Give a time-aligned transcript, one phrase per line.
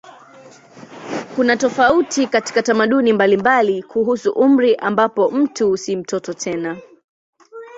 [1.35, 6.77] Kuna tofauti katika tamaduni mbalimbali kuhusu umri ambapo mtu si mtoto tena.